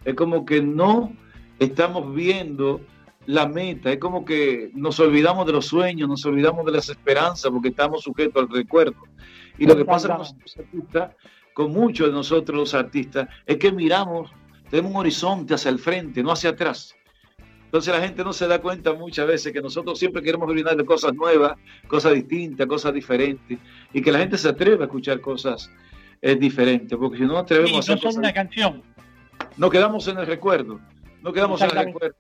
[0.05, 1.13] es como que no
[1.59, 2.81] estamos viendo
[3.27, 7.51] la meta, es como que nos olvidamos de los sueños, nos olvidamos de las esperanzas
[7.51, 9.03] porque estamos sujetos al recuerdo.
[9.59, 11.17] Y lo que pasa con nosotros artistas,
[11.53, 14.31] con muchos de nosotros los artistas, es que miramos,
[14.71, 16.95] tenemos un horizonte hacia el frente, no hacia atrás.
[17.65, 20.85] Entonces la gente no se da cuenta muchas veces que nosotros siempre queremos brindar de
[20.85, 21.57] cosas nuevas,
[21.87, 23.59] cosas distintas, cosas diferentes,
[23.93, 25.71] y que la gente se atreva a escuchar cosas
[26.21, 28.83] eh, diferentes, porque si no atrevemos a hacer no son una canción.
[29.57, 30.81] No quedamos en el recuerdo,
[31.23, 32.17] no quedamos en el recuerdo.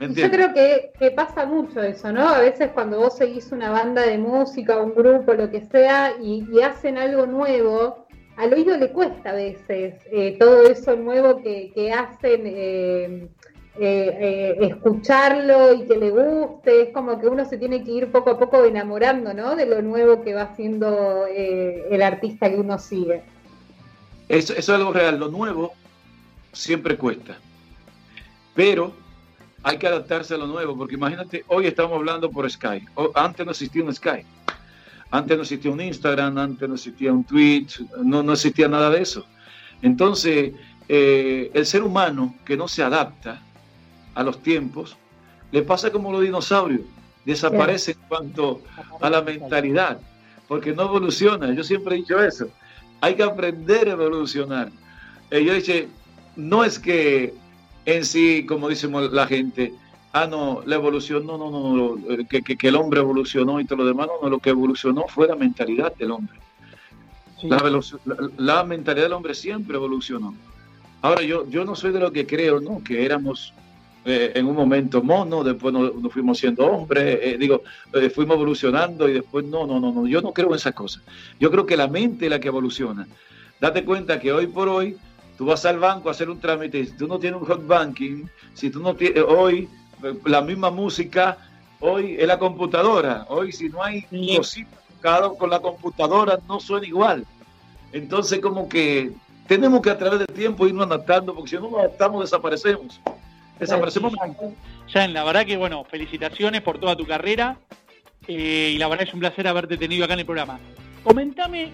[0.00, 2.28] Yo creo que, pasa mucho eso, ¿no?
[2.28, 6.60] A veces cuando vos seguís una banda de música, un grupo, lo que sea, y,
[6.60, 8.06] hacen algo nuevo,
[8.38, 13.28] al oído le cuesta a veces eh, todo eso nuevo que, hacen, eh,
[13.80, 16.82] eh, escucharlo y que le guste.
[16.82, 19.56] Es como que uno se tiene que ir poco a poco enamorando, ¿no?
[19.56, 23.22] De lo nuevo que va haciendo el artista que uno sigue.
[24.28, 25.72] Eso, eso es algo real, lo nuevo
[26.52, 27.38] siempre cuesta.
[28.54, 28.92] Pero
[29.64, 32.86] hay que adaptarse a lo nuevo, porque imagínate, hoy estamos hablando por Skype.
[33.14, 34.26] Antes no existía un Skype.
[35.10, 39.02] Antes no existía un Instagram, antes no existía un Twitch, no, no existía nada de
[39.02, 39.24] eso.
[39.80, 40.52] Entonces,
[40.88, 43.40] eh, el ser humano que no se adapta
[44.14, 44.96] a los tiempos,
[45.50, 46.82] le pasa como los dinosaurios,
[47.24, 48.62] desaparece en cuanto
[49.00, 50.00] a la mentalidad,
[50.46, 51.52] porque no evoluciona.
[51.54, 52.48] Yo siempre he dicho eso.
[53.00, 54.70] Hay que aprender a evolucionar.
[55.30, 55.88] Eh, yo dije,
[56.36, 57.34] no es que
[57.84, 59.72] en sí, como decimos la gente,
[60.22, 63.86] ah, no, la evolución, no, no, no, que, que, el hombre evolucionó y todo lo
[63.86, 66.38] demás, no, no, lo que evolucionó fue la mentalidad del hombre.
[68.36, 70.34] La, mentalidad del hombre siempre evolucionó.
[71.02, 72.82] Ahora, yo, yo no soy de lo que creo, ¿no?
[72.82, 73.54] Que éramos
[74.04, 79.08] eh, en un momento mono, después nos, fuimos siendo hombres, eh, digo, eh, fuimos evolucionando
[79.08, 81.02] y después no, no, no, no, yo no creo en esas cosas.
[81.38, 83.06] Yo creo que la mente es la que evoluciona.
[83.60, 84.96] Date cuenta que hoy por hoy
[85.38, 88.24] Tú vas al banco a hacer un trámite, si tú no tienes un hot banking,
[88.54, 89.68] si tú no tienes, hoy
[90.24, 91.38] la misma música,
[91.80, 94.02] hoy es la computadora, hoy si no hay
[94.36, 94.78] cositas
[95.38, 97.24] con la computadora no suena igual.
[97.92, 99.12] Entonces como que
[99.46, 103.00] tenemos que a través del tiempo irnos adaptando, porque si no nos adaptamos desaparecemos.
[103.58, 104.12] Desaparecemos.
[104.92, 107.58] Ya, la verdad que bueno, felicitaciones por toda tu carrera
[108.26, 110.58] eh, y la verdad es un placer haberte tenido acá en el programa.
[111.02, 111.72] Comentame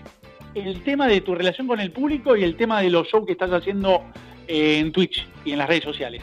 [0.55, 3.33] el tema de tu relación con el público y el tema de los shows que
[3.33, 4.03] estás haciendo
[4.47, 6.23] eh, en Twitch y en las redes sociales.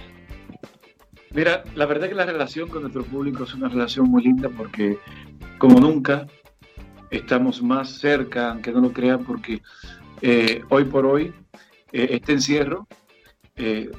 [1.33, 4.97] Mira, la verdad que la relación con nuestro público es una relación muy linda porque
[5.57, 6.27] como nunca
[7.09, 9.61] estamos más cerca, aunque no lo crean, porque
[10.21, 11.33] eh, hoy por hoy
[11.91, 12.87] eh, este encierro,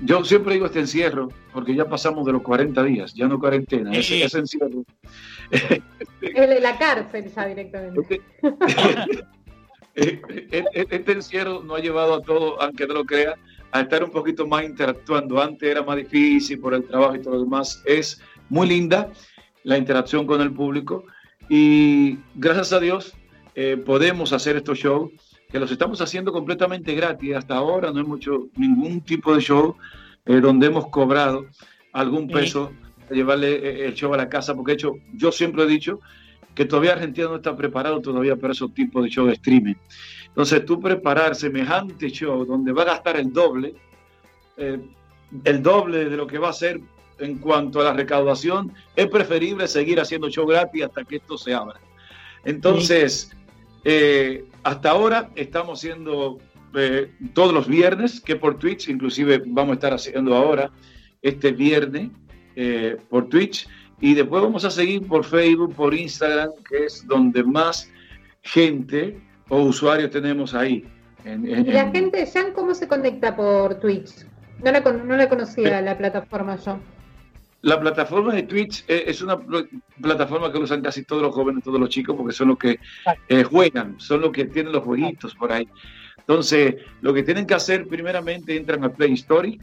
[0.03, 3.93] yo siempre digo este encierro porque ya pasamos de los 40 días, ya no cuarentena,
[3.93, 4.85] ese, encierro.
[6.21, 8.21] El la cárcel ya directamente.
[9.95, 13.35] Eh, eh, eh, este encierro nos ha llevado a todos, aunque no lo crea,
[13.73, 15.43] a estar un poquito más interactuando.
[15.43, 17.83] Antes era más difícil por el trabajo y todo lo demás.
[17.85, 19.11] Es muy linda
[19.65, 21.05] la interacción con el público
[21.49, 23.15] y gracias a Dios
[23.85, 25.11] podemos hacer estos shows
[25.51, 27.35] que los estamos haciendo completamente gratis.
[27.35, 29.77] Hasta ahora no hemos hecho ningún tipo de show
[30.25, 31.47] donde hemos cobrado
[31.93, 32.73] algún peso
[33.11, 36.01] a llevarle el show a la casa, porque hecho, yo siempre he dicho
[36.55, 39.75] que todavía Argentina no está preparado todavía para esos tipos de show de streaming.
[40.33, 43.75] Entonces, tú preparar semejante show donde va a gastar el doble,
[44.57, 44.81] eh,
[45.45, 46.81] el doble de lo que va a ser
[47.19, 51.53] en cuanto a la recaudación, es preferible seguir haciendo show gratis hasta que esto se
[51.53, 51.79] abra.
[52.47, 53.31] Entonces,
[53.85, 56.39] eh, hasta ahora estamos haciendo
[56.75, 60.71] eh, todos los viernes, que por Twitch, inclusive vamos a estar haciendo ahora
[61.21, 62.09] este viernes
[63.11, 63.69] por Twitch.
[64.01, 67.91] Y después vamos a seguir por Facebook, por Instagram, que es donde más
[68.43, 69.21] gente
[69.53, 70.83] o usuarios tenemos ahí.
[71.27, 74.27] ¿Y la gente, Jan, cómo se conecta por Twitch?
[74.65, 76.79] No la, no la conocía la plataforma yo.
[77.61, 79.39] La plataforma de Twitch es una
[80.01, 82.81] plataforma que usan casi todos los jóvenes, todos los chicos, porque son los que
[83.29, 85.69] eh, juegan, son los que tienen los jueguitos por ahí.
[86.17, 89.61] Entonces, lo que tienen que hacer, primeramente, entran a Play Story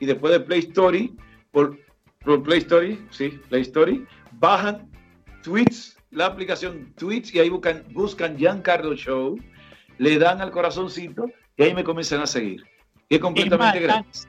[0.00, 1.16] y después de Play Story,
[1.50, 1.78] por,
[2.24, 4.86] por Play Store, sí, Play Store, bajan
[5.42, 9.38] tweets, la aplicación tweets y ahí buscan, buscan Giancarlo Show,
[9.98, 12.64] le dan al corazoncito y ahí me comienzan a seguir.
[13.08, 14.28] Y es completamente gratis.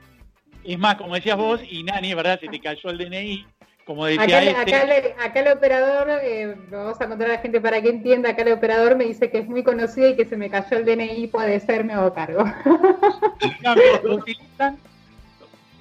[0.64, 2.40] Es más, como decías vos, y Nani, ¿verdad?
[2.40, 3.46] Se te cayó el DNI
[3.86, 5.16] como decía acá, este.
[5.20, 8.54] acá, el operador, eh, vamos a contar a la gente para que entienda, acá el
[8.54, 11.60] operador me dice que es muy conocido y que se me cayó el DNI, puede
[11.60, 12.44] ser, me hago cargo.
[14.04, 14.78] lo utilizan,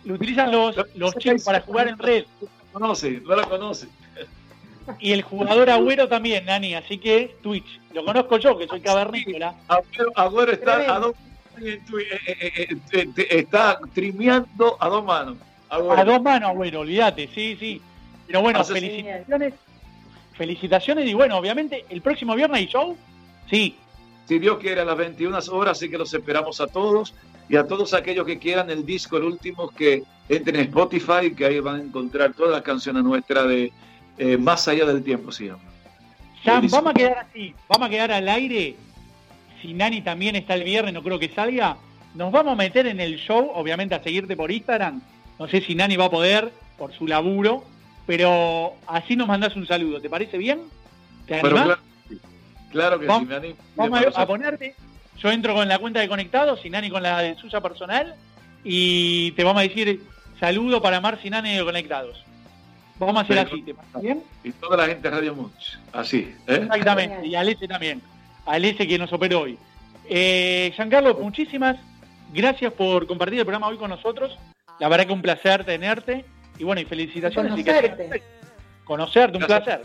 [0.04, 2.24] lo utilizan los, los chicos para jugar en red.
[2.40, 3.86] No conoce, no la conoce.
[4.98, 7.80] Y el jugador Agüero también, Nani, así que Twitch.
[7.92, 9.54] Lo conozco yo, que soy cavernícola.
[9.68, 11.14] Agüero, Agüero está a dos
[11.60, 11.80] eh,
[12.26, 15.36] eh, eh, está trimeando a dos manos.
[15.68, 17.80] A dos manos, Agüero, olvídate, sí, sí.
[18.26, 19.54] Pero bueno, felicitaciones.
[20.34, 22.96] Felicitaciones y bueno, obviamente, el próximo viernes hay show.
[23.50, 23.76] Sí.
[24.26, 27.14] Si Dios quiere, a las 21 horas, así que los esperamos a todos
[27.48, 31.44] y a todos aquellos que quieran el disco, el último, que entren en Spotify, que
[31.44, 33.72] ahí van a encontrar todas las canciones nuestras de
[34.20, 35.50] eh, Más allá del tiempo, sí.
[36.44, 38.76] vamos a quedar así, vamos a quedar al aire.
[39.62, 41.78] Si Nani también está el viernes, no creo que salga.
[42.14, 45.00] Nos vamos a meter en el show, obviamente a seguirte por Instagram.
[45.38, 47.64] No sé si Nani va a poder por su laburo,
[48.06, 50.02] pero así nos mandas un saludo.
[50.02, 50.60] ¿Te parece bien?
[51.26, 51.78] ¿Te animás?
[52.70, 53.56] claro, que sí, me animo.
[53.74, 54.74] Vamos a, ponerte.
[55.16, 58.16] Yo entro con la cuenta de conectados y Nani con la de suya personal
[58.64, 60.02] y te vamos a decir
[60.38, 62.22] saludo para Marci y Nani de conectados.
[63.00, 64.22] Vamos a hacer así, ¿te parece bien?
[64.44, 66.34] Y toda la gente de Radio Much, así.
[66.46, 66.60] ¿eh?
[66.62, 68.02] Exactamente, y a Alese también.
[68.44, 69.58] A Alese que nos operó hoy.
[70.06, 71.78] Eh, Giancarlo, muchísimas
[72.32, 74.38] gracias por compartir el programa hoy con nosotros.
[74.78, 76.26] La verdad que un placer tenerte.
[76.58, 77.52] Y bueno, y felicitaciones.
[77.52, 78.22] Conocerte.
[78.84, 79.80] conocerte, un placer.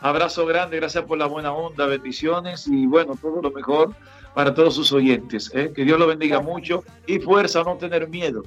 [0.00, 3.94] Abrazo grande, gracias por la buena onda, bendiciones y bueno, todo lo mejor
[4.32, 5.50] para todos sus oyentes.
[5.54, 5.72] ¿eh?
[5.74, 8.44] Que Dios lo bendiga mucho y fuerza a no tener miedo.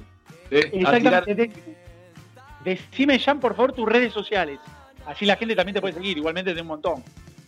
[0.50, 0.68] ¿eh?
[0.72, 1.52] Exactamente.
[2.64, 4.58] Decime, Jan, por favor, tus redes sociales.
[5.06, 6.16] Así la gente también te puede seguir.
[6.16, 7.02] Igualmente de un montón.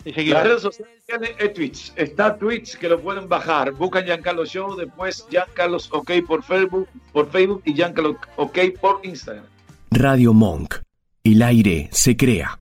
[0.05, 1.93] Las redes sociales es Twitch.
[1.97, 3.73] Está Twitch que lo pueden bajar.
[3.73, 9.47] Buscan Giancarlo Show, después Giancarlos OK por Facebook, por Facebook y Giancarlo OK por Instagram.
[9.91, 10.77] Radio Monk.
[11.23, 12.59] El aire se crea.